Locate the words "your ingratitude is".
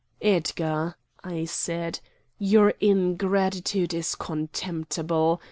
2.39-4.15